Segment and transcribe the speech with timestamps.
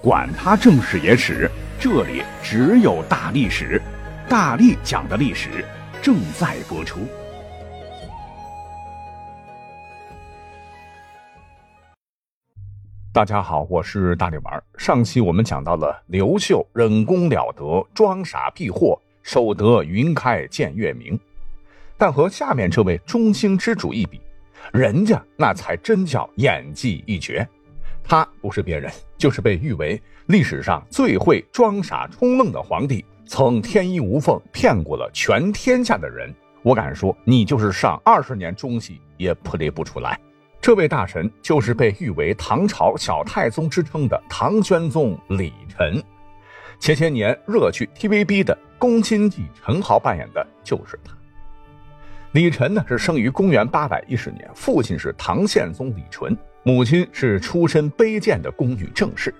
[0.00, 3.82] 管他正史野史，这里只有大历史，
[4.28, 5.64] 大力讲的历史
[6.00, 7.00] 正在播出。
[13.12, 14.62] 大家好，我是大力丸。
[14.76, 21.18] 上期我们讲到了刘秀忍功了得，装傻避祸，守得云开见月明。
[21.96, 24.20] 但和下面这位中兴之主一比，
[24.72, 27.44] 人家那才真叫演技一绝。
[28.02, 36.34] 他不是别人，就是被誉为历史上最会装傻充愣的皇帝，曾天衣无缝骗过了全天下的人。
[36.62, 40.18] 我敢说，你就是上二十年中戏也普离不出来。
[40.60, 46.02] 这位大神就是被誉为唐朝小太宗之称的唐玄宗李晨。
[46.80, 51.16] 前些年热剧 TVB 的《宫心计》，陈豪扮演的就是他。
[52.32, 56.36] 李晨呢是生于公元八百一十年，父亲是唐宪宗李纯，
[56.68, 59.34] 母亲是出身卑贱的宫女正室。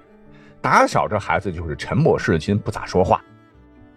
[0.63, 3.23] 打小这孩子就是沉默是金，不咋说话。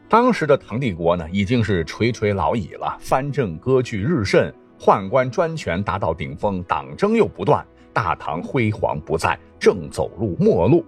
[0.09, 10.85] 当时的唐帝国呢已经是垂垂老矣了，藩镇割据日甚，宦官专权达到顶峰，党争又不断，大唐辉煌不再，正走入末路。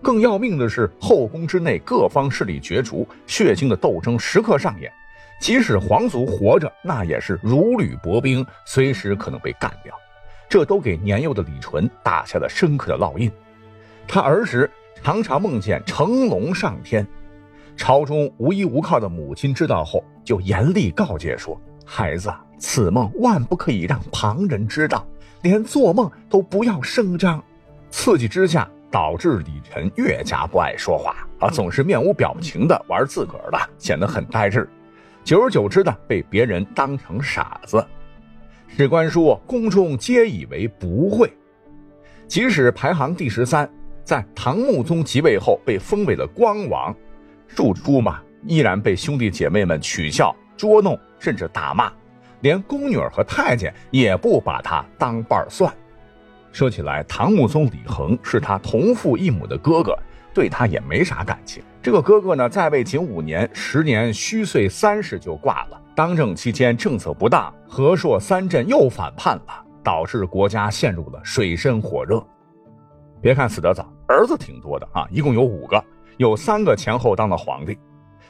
[0.00, 4.90] 更要命的是，后宫之内各方势力角逐，血腥的斗争时刻上演。
[5.38, 9.94] 即使皇族活着，那也是如履薄冰，随时可能被干掉。
[10.48, 13.30] 这都给年幼的李纯打下了深刻的烙印。
[14.06, 14.70] 他儿时
[15.02, 17.06] 常常梦见成龙上天，
[17.76, 25.06] 朝中无依无靠的母亲知道后，就严厉告诫说：“孩子，此梦万不可以让旁人知道，
[25.42, 27.42] 连做梦都不要声张。”
[27.90, 34.68] 刺激之下，导致李晨越加不爱说话啊，总是面无表情的玩自个儿的，显得很呆滞。
[35.22, 37.84] 久而久之的，被别人当成傻子。
[38.76, 41.32] 史官说，宫中皆以为不会。
[42.26, 43.68] 即使排行第十三，
[44.04, 46.94] 在唐穆宗即位后被封为了光王，
[47.48, 51.92] 庶出嘛，依然被兄弟姐妹们取笑、捉弄，甚至打骂。
[52.40, 55.72] 连宫女和太监也不把他当伴算。
[56.52, 59.96] 说起来，唐穆宗李恒是他同父异母的哥哥。
[60.34, 61.60] 对他也没啥感情。
[61.82, 65.80] 这个哥哥呢，在位仅五年，时年虚岁三十就挂了。
[65.98, 72.24] 当政期间政策不当，和硕三镇又反叛了，导致国家陷入了水深火热。
[73.20, 75.84] 别看死得早，儿子挺多的啊，一共有五个，
[76.16, 77.76] 有三个前后当了皇帝。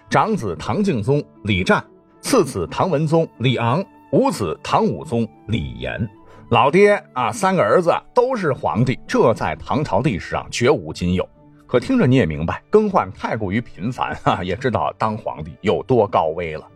[0.08, 1.84] 长子唐敬宗李湛，
[2.22, 6.08] 次子唐文宗李昂，五子唐武宗李炎。
[6.48, 11.28] 老爹啊，三个儿子都是皇帝，这在唐朝历史上绝无仅有。
[11.66, 16.66] 可听着你也明白，更换太过于频繁哈，也知道当皇帝有多高危了。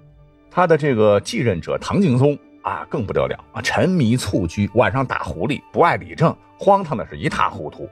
[0.54, 7.88] 他的这个继任者唐敬宗啊，更不得了啊，沉迷蹴鞠，晚上打狐狸，不爱理政，荒唐的是一塌糊涂。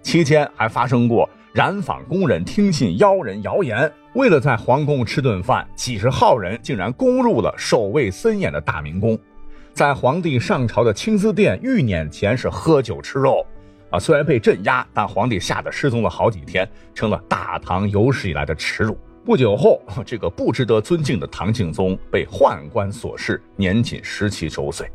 [0.00, 9.18] 期间还发生过染坊工人听信妖人谣言，为了在皇宫吃顿饭，几十号人竟然攻入了守卫森严的大明宫，
[9.72, 13.44] 在皇帝上朝的青丝殿御撵前是喝酒吃肉。
[13.90, 18.96] 啊，虽然被镇压，但皇帝吓得失踪了好几天，成了大唐有史以来的耻辱。
[19.24, 24.86] 不久后，这个不值得尊敬的唐敬宗被宦官所弑，年仅十七周岁。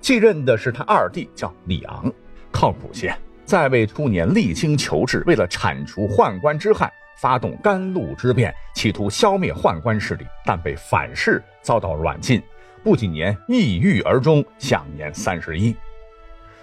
[0.00, 2.10] 继任的是他二弟，叫李昂，
[2.50, 3.14] 靠谱些。
[3.44, 6.90] 在位初年，励精求治，为了铲除宦官之害，
[7.20, 12.42] 发动甘露之变，企图消灭宦官势力，但被反噬，遭到软禁，
[12.82, 15.76] 不几年抑郁而终，享年三十一。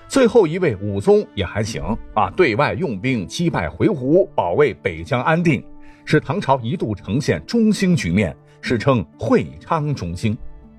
[0.08, 5.64] 最后一位武宗也还行啊，对外用兵击败回鹘，保卫北疆安定，
[6.06, 10.38] 使唐朝一度呈现中兴局面，史称会昌中兴。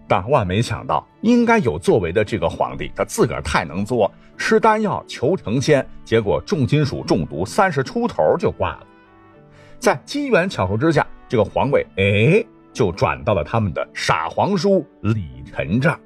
[0.09, 8.87] 但万没想到，应该有作为的这个皇帝，他自个儿太能作，吃丹药求成仙，结果重金属中毒，三十出头就挂了。
[9.79, 12.45] 在机缘巧合之下，这个皇位哎，
[12.75, 15.99] 就转到了他们的傻皇叔李晨这儿。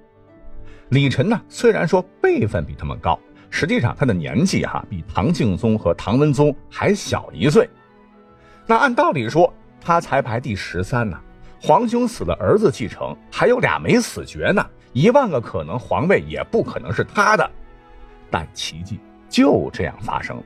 [0.91, 3.19] 李晨呢，虽然说辈分比他们高，
[3.51, 7.69] 实际上他的年纪哈比唐敬宗和唐文宗还小一岁。
[8.67, 11.17] 那按道理说，他才排第十三呢。
[11.63, 14.65] 皇兄死了，儿子继承，还有俩没死绝呢。
[14.93, 17.51] 一万个可能，皇位也不可能是他的。
[18.31, 18.99] 但奇迹
[19.29, 20.43] 就这样发生了。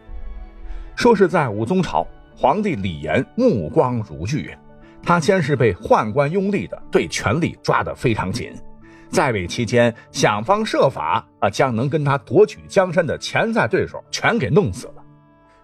[0.94, 2.06] 说是在武宗朝，
[2.36, 4.56] 皇帝李炎目光如炬，
[5.02, 8.52] 他先是被宦官拥立的，对权力抓得非常紧。
[9.10, 14.99] 在位期间，想方设法啊，将能跟他夺取江山的潜在对手全给弄死了。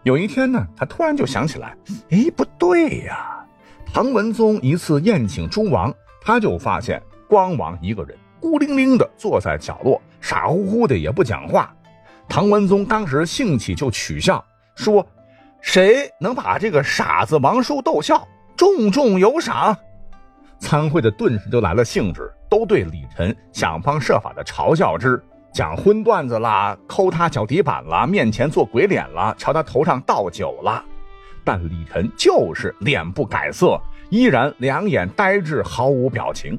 [0.06, 1.76] 有一天呢，他突然就想起来，
[2.10, 3.44] 哎，不对呀！
[3.92, 5.92] 唐文宗一次宴请诸王，
[6.22, 11.74] 他就发现光王一个人孤零零的坐在角落，傻乎乎的也不讲话。
[12.28, 14.44] 唐文宗当时兴起就取笑
[14.76, 15.04] 说
[15.60, 19.76] ：“谁能把这个傻子王叔逗笑，重重有赏。
[20.60, 25.20] 参会的顿时就来了兴致，都对李晨想方设法的嘲笑之，
[25.56, 30.84] 讲荤段子啦，抠他脚底板啦，面前做鬼脸啦，朝他头上倒酒啦。
[31.42, 33.80] 但李晨就是脸不改色，
[34.10, 36.58] 依然两眼呆滞，毫无表情。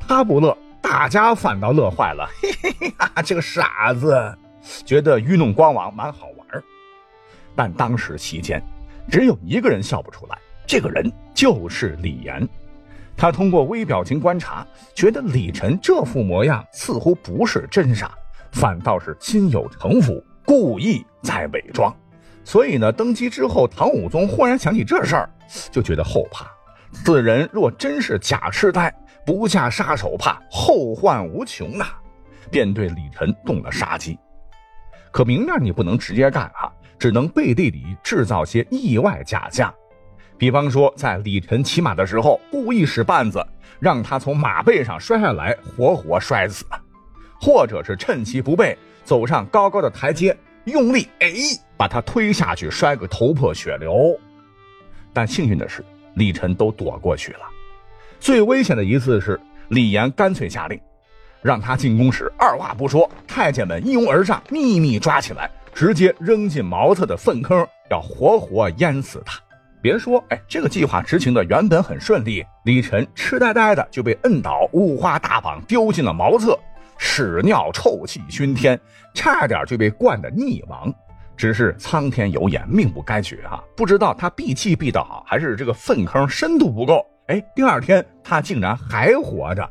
[0.00, 2.28] 他不乐，大家反倒乐坏了。
[2.42, 4.36] 嘿嘿嘿哈，这个傻子，
[4.84, 6.64] 觉得愚弄光王蛮好玩。
[7.54, 8.60] 但当时期间，
[9.08, 12.48] 只有一个人笑不出来，这个人就是李岩。
[13.16, 18.10] 他通过微表情观察，觉得李晨这副模样似乎不是真傻，
[18.54, 21.94] 反倒是心有城府，故意在伪装。
[22.44, 25.28] 所以呢，登基之后，唐武宗忽然想起这事儿，
[25.72, 26.46] 就觉得后怕。
[26.92, 28.94] 此人若真是假痴呆，
[29.26, 31.86] 不下杀手，怕后患无穷呐，
[32.50, 34.16] 便对李晨动了杀机。
[35.10, 39.74] 可明面你不能直接干啊，只能背地里制造些意外假象。
[40.38, 43.44] 比方说，在李晨骑马的时候，故意使绊子，
[43.80, 46.64] 让他从马背上摔下来，活活摔死；
[47.44, 48.74] 或者是趁其不备，
[49.04, 51.30] 走上高高的台阶，用力哎，
[51.76, 54.18] 把他推下去，摔个头破血流。
[55.12, 57.40] 但幸运的是，李晨都躲过去了。
[58.18, 59.38] 最危险的一次是，
[59.68, 60.80] 李岩干脆下令，
[61.42, 67.58] 让他进宫时二话不说，太监们一拥而上，秘密抓起来，直接扔进茅厕的粪坑，
[67.90, 69.38] 要活活淹死他。
[69.82, 76.58] 别说，哎，这个计划执行的原本很顺利，李晨痴呆呆的就被摁倒，五花大绑丢进了茅厕，
[76.98, 78.78] 屎尿臭气熏天，
[79.14, 80.92] 差点就被灌得溺亡。
[81.36, 83.60] 只是苍天有眼，命不该绝啊！
[83.76, 87.04] 不知道他闭气闭得好，还是这个粪坑深度不够。
[87.26, 89.68] 哎，第二天他竟然还活着，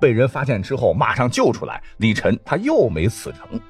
[0.00, 3.60] 被人发现之后马上救出来，李晨他又没死成。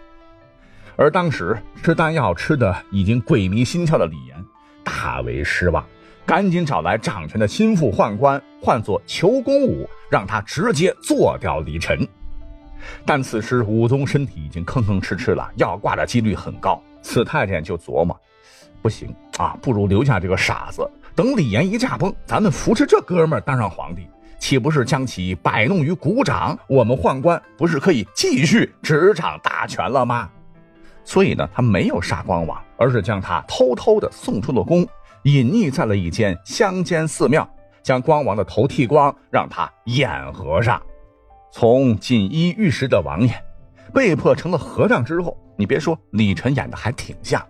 [0.94, 4.36] 而当时吃丹药吃的已经鬼迷心窍的李岩。
[4.84, 5.84] 大为失望，
[6.24, 12.06] 赶紧找来掌权的心腹宦官，唤作裘公武，让他直接做掉李晨。
[13.04, 16.80] 但此时武宗身体已经吭吭哧哧了，要挂的几率很高。
[17.02, 18.18] 此太监就琢磨：
[18.80, 24.06] 不行啊，不如留下这个傻子，等李岩一驾崩，咱们扶持这哥们儿当上皇帝，
[24.38, 26.58] 岂不是将其摆弄于股掌？
[26.68, 30.30] 我们宦官不是可以继续执掌大权了吗？
[31.04, 34.86] 所以呢，他没有杀光王，而是将他偷偷的送出了宫，
[35.24, 37.48] 隐匿在了一间乡间寺庙，
[37.82, 40.80] 将光王的头剃光，让他演和尚。
[41.52, 43.44] 从锦衣玉食的王爷，
[43.92, 47.46] 被迫成了和尚之后，你别说，李晨演的还挺像，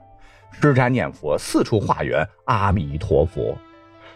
[0.60, 3.56] 吃斋念佛，四处化缘阿弥陀佛。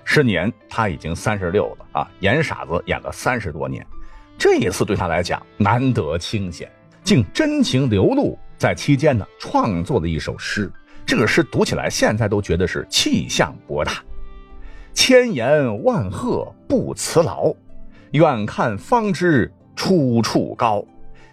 [0.02, 3.86] 十年他已经三十六了啊，演傻子演了三十多年，
[4.36, 6.68] 这一次对他来讲难得清闲，
[7.04, 8.36] 竟真情流露。
[8.58, 10.70] 在期间呢，创作了一首诗。
[11.04, 14.02] 这个诗读起来，现在都觉得是气象博大。
[14.92, 17.54] 千言万壑不辞劳，
[18.12, 20.84] 远看方知出处高。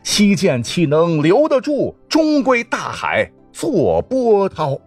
[0.03, 1.95] 西涧岂能留得住？
[2.09, 4.77] 终归大海作波涛。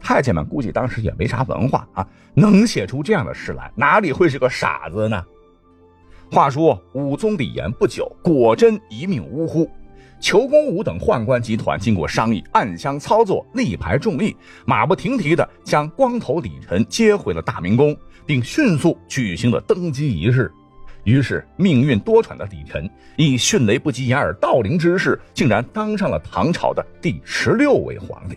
[0.00, 5.20] 太监们估计当时也没啥文化啊，能写出这样的诗来，哪里会是个傻子呢？
[6.30, 9.68] 话说武宗李炎不久，果真一命呜呼。
[10.20, 14.34] 裘公武等宦官集团经过商议，暗箱操作，力排众议，
[14.64, 17.94] 马不停蹄地将光头李晨接回了大明宫，
[18.24, 20.50] 并迅速举行了登基仪式。
[21.06, 28.36] 于是，命运多舛的李晨以迅雷不及掩耳盗铃之势，竟然当上了唐朝的第十六位皇帝。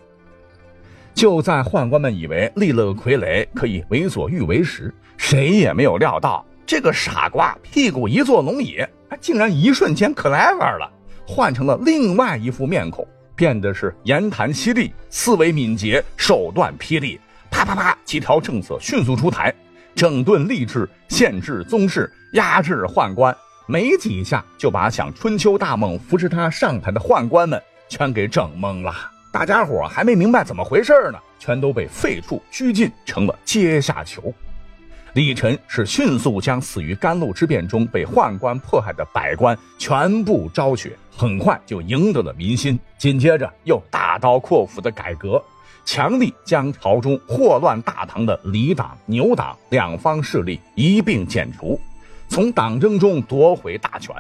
[1.16, 8.86] 就在宦官们以为立了个傀儡可以为所欲为时，谁也没有料到，这个傻瓜屁股一坐龙椅，
[9.20, 10.88] 竟然一瞬间 clever 了。
[11.26, 19.52] 换成了另外一副面孔，变得是言谈犀利、思维敏捷、手段霹雳，啪啪啪，几条政策迅速出台，
[20.00, 23.36] 整顿吏治、限制宗室、压制宦官，
[23.68, 28.94] 没几下就把想春秋大梦扶持他上台的宦官们全给整懵了。
[29.30, 34.34] 大家伙还没明白怎么回事呢，全都被废黜拘禁，成了阶下囚。
[35.16, 42.80] 李晨是迅速将死于甘露之变中被宦官迫害的百官全部昭雪，很快就赢得了民心。
[42.98, 45.44] 紧接着又大刀阔斧的改革，
[45.86, 51.80] 强力将朝中祸乱大唐的李党、牛党两方势力一并剪除，
[52.28, 54.16] 从党争中夺回大权。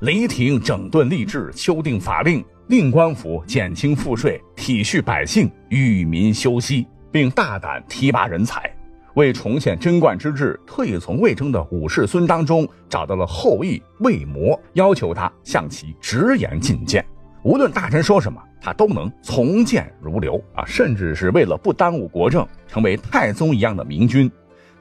[0.00, 8.70] 雷霆整顿吏治，修订法令，令官府减轻赋税，体恤百姓，与民休息，并大胆提拔人才。
[9.14, 17.02] 为重现贞观之治，特意从魏征的武士孙当中找到了后羿魏魔，要求他向其直言进谏。
[17.44, 20.64] 无论大臣说什么，他都能从谏如流啊！
[20.64, 24.32] 甚至是为了不耽误国政，成为太宗一样的明君。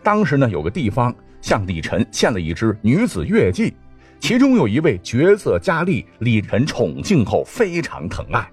[0.02, 3.74] 当时呢，有个地方向李晨献了一支女子乐伎，
[4.18, 8.50] 其中有一位绝色佳丽，李晨宠幸后非常疼爱，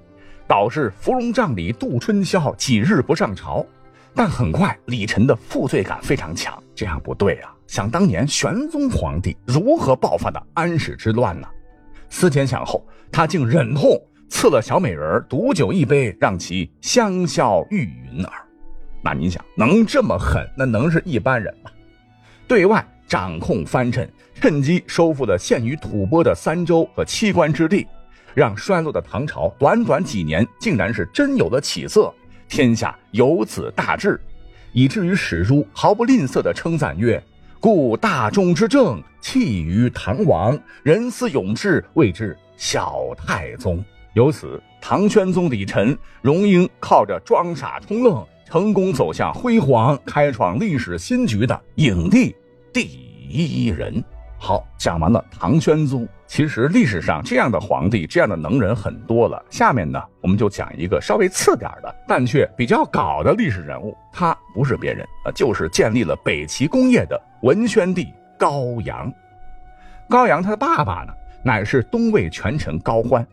[0.48, 3.64] 导致芙蓉帐里度春宵，几日不上朝。
[4.12, 7.54] 但很快，李晨的负罪感非常强，这样不对啊！
[7.68, 11.46] 想当年玄宗皇帝如何爆发的安史之乱呢？
[12.08, 18.32] 思前想后，他竟忍痛赐了小美人毒酒一杯，让其香消玉殒耳。
[19.02, 21.70] 那你想，能这么狠，那能是一般人吗？
[22.46, 27.86] 对外掌控藩镇，趁机收复了陷于吐蕃的三州和七关之地，
[28.34, 32.12] 让衰落的唐朝短短几年竟然是真有了起色，
[32.48, 34.20] 天下由此大治，
[34.72, 37.22] 以至于史书毫不吝啬地称赞曰。
[37.58, 43.82] 故大众之政弃于唐王，人思永志，谓之小太宗。
[44.12, 52.36] 由此，唐宣宗李晨荣膺靠着装傻充愣，成功走向辉煌，开创历史新局的影帝
[52.70, 52.82] 第
[53.30, 54.04] 一人。
[54.38, 56.06] 好，讲完了唐宣宗。
[56.26, 59.42] 其实历史上这样的皇帝、这样的能人很多了。
[59.48, 63.96] 下面呢，我们就讲一个稍微次点的，但却比较搞的历史人物。
[64.12, 69.10] 他不是别人啊，就是建立了北齐功业的文宣帝高阳。
[70.10, 73.26] 高阳他的爸爸呢，乃是东魏权臣高欢，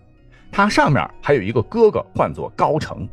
[0.51, 3.07] 他上面还有一个哥哥，唤作高澄。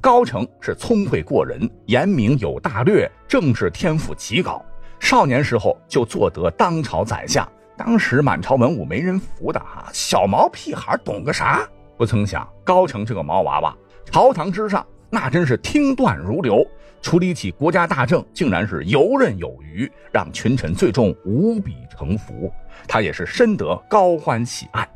[0.00, 4.64] 高澄是聪慧过人，严明有大略，政治天赋极高。
[5.00, 11.68] 少年时候就做得当朝宰相，当时满朝文武没人服的哈，小毛屁孩懂个啥？
[11.96, 16.66] 不曾想高澄这个毛娃娃，朝堂之上那真是听断如流，
[17.00, 22.52] 处理起国家大政竟然是游刃有余，让群臣最终无比臣服。
[22.86, 24.88] 他也是深得高欢喜爱。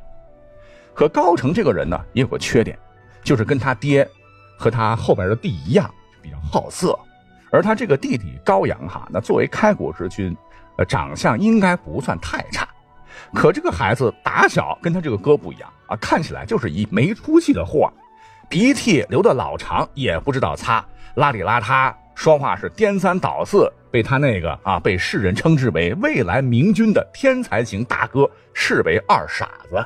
[0.94, 2.78] 可高澄这个人呢，也有个缺点，
[3.24, 4.06] 就是跟他爹
[4.58, 5.90] 和他后边的弟一样，
[6.20, 6.98] 比较好色。
[7.50, 10.36] 而他这个弟弟高阳哈，那作为开国之君，
[10.76, 12.68] 呃，长相应该不算太差。
[13.34, 17.90] 可这个孩子打小跟他这个哥不一样啊，看起来就是一没出息的货，
[18.52, 20.84] 鼻涕流的老长也不知道擦，
[21.16, 29.82] 邋里邋遢，说话是颠三倒四，被他那个啊被世人称之为未来明君的天才型大哥视为二傻子。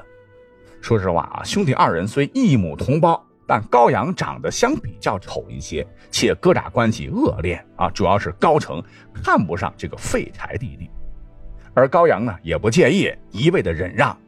[0.80, 3.24] 说实话啊，兄弟二人虽一母同胞。
[3.46, 8.82] 但高阳长得相比较丑一些，且哥俩关系恶劣啊，主要是高成
[9.14, 10.90] 看不上这个废柴弟弟，
[11.72, 14.18] 而高阳呢也不介意，一味的忍让，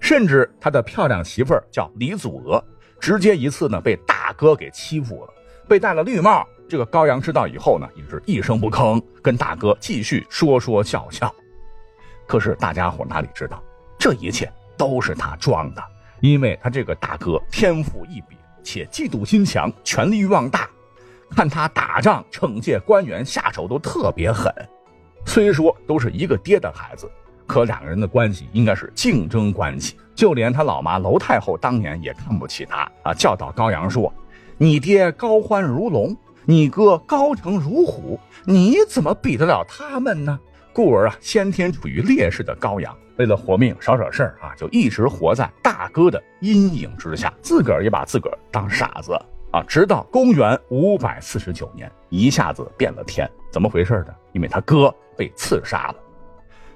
[0.00, 2.64] 甚至他的漂亮媳妇儿叫李祖娥，
[3.02, 5.34] 直接一次呢被大哥给欺负了，
[5.68, 6.46] 被戴了绿帽。
[6.68, 11.34] 这个高阳知道以后呢，也是一声不吭，跟大哥继续说说笑笑。
[12.28, 13.60] 可是大家伙哪里知道，
[13.98, 15.82] 这一切都是他装的，
[16.20, 18.38] 因为他这个大哥天赋异禀。
[18.62, 20.70] 且嫉妒心强，权力欲望大，
[21.30, 24.54] 看他打仗、惩戒官员，下手都特别狠。
[25.26, 27.10] 虽说都是一个爹的孩子，
[27.46, 29.96] 可两个人的关系应该是竞争关系。
[30.14, 34.12] 就连他老妈娄太后当年也看不起他啊，教导高阳说
[34.58, 40.38] ：“你爹高欢如龙，你哥高澄如虎，你怎么比得了他们呢？”
[40.74, 42.94] 故而啊，先天处于劣势的高阳。
[43.16, 49.12] 为了活命，少惹事儿啊，就一直活在大哥的阴影之下，自个儿也把自个儿当傻子
[49.50, 49.62] 啊。
[49.66, 54.14] 直到公元五百四十九年，一下子变了天，怎么回事呢？
[54.32, 55.94] 因为他哥被刺杀了。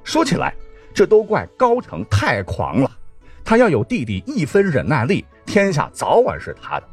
[0.07, 0.55] 说起来，
[0.95, 2.89] 这都怪高澄太狂了，
[3.45, 6.87] 他要有弟弟一分忍耐力，天下早晚是他的。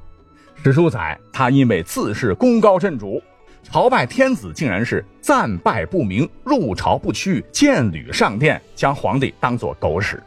[0.64, 3.22] 史书载，他因为自恃功高震主。
[3.62, 10.22] 朝拜天子竟然是战败不明，入朝不趋，见履上殿，将皇帝当作狗屎。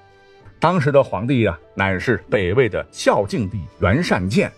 [0.61, 4.51] 当时的皇帝啊，乃是北魏的孝敬帝袁善见，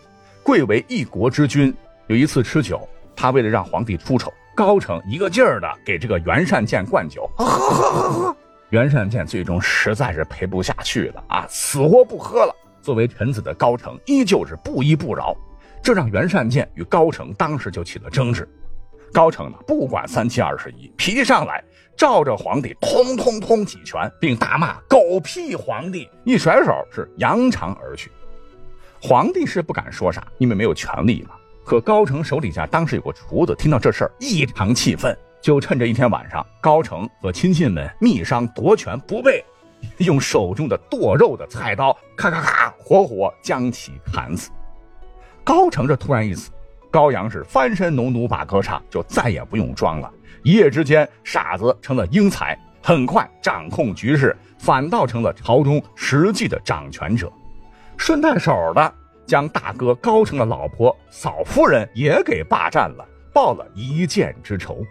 [0.43, 1.75] 贵为一国之君。
[2.09, 8.37] 有一次吃酒，他为了让皇帝出丑，高成一个劲儿的给这个袁善见灌酒，喝喝喝喝。
[8.71, 12.53] 袁善见最终实在是陪不下去了啊，死活不喝了。
[12.83, 15.33] 作为臣子的高成依旧是不依不饶，
[15.81, 18.49] 这让袁善见与高成当时就起了争执。
[19.13, 21.63] 高成呢，不管三七二十一，脾气上来，
[21.97, 28.11] 照着皇帝通通通几拳，并大骂狗屁皇帝，一甩手是扬长而去。
[29.01, 31.37] 皇帝是不敢说啥，因为没有权力嘛。
[31.69, 39.45] 可高澄手底下当时有个厨子，听到这事儿异常气愤，就趁着一天晚上，高澄和亲信们密商夺权不备，
[40.01, 44.51] 用手中的剁肉的菜刀，咔咔咔，活活将其砍死。
[45.45, 46.51] 高澄这突然一死。
[46.91, 50.11] 高阳是翻身农奴把歌唱，就再也不用装了。
[50.43, 57.31] 一夜之间，傻子成了英才，很快掌控局势，反倒成了朝中实际的掌权者。
[57.99, 58.95] 顺带手的
[59.29, 64.83] 将大哥高成的老婆嫂夫人也给霸占了，报了一箭之仇。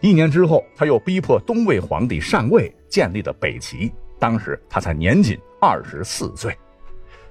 [0.00, 3.92] 一年之后，他又逼迫东魏皇帝禅位，建立了北齐。
[4.18, 6.56] 当时他才年仅二十四岁。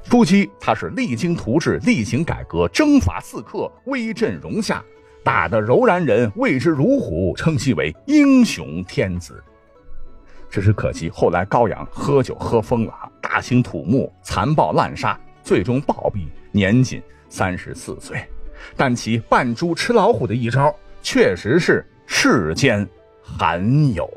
[0.03, 4.83] 初期，他是励精图治，厉行改革，征伐刺客，威震戎下，
[5.23, 9.43] 打得柔然人畏之如虎，称其为英雄天子。
[10.49, 15.19] 只是可惜，后来高阳喝酒喝疯了，大兴土木，残暴滥杀，
[15.51, 18.25] 最终暴毙，年仅三十四岁。
[18.77, 21.85] 但其扮猪吃老虎的一招，确实是。
[22.05, 22.87] 世间
[23.21, 24.09] 罕有。